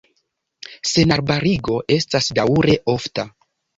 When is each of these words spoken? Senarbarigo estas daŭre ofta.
Senarbarigo 0.91 1.77
estas 1.97 2.31
daŭre 2.41 2.77
ofta. 2.99 3.27